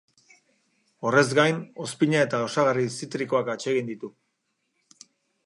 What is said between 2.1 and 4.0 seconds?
eta osagarri zitrikoak atsegin